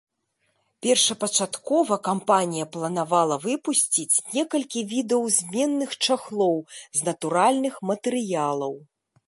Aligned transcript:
Першапачаткова 0.85 1.97
кампанія 2.07 2.65
планавала 2.77 3.35
выпусціць 3.45 4.21
некалькі 4.37 4.79
відаў 4.95 5.21
зменных 5.39 5.89
чахлоў 6.07 6.57
з 6.79 6.99
натуральных 7.11 7.73
матэрыялаў. 7.91 8.73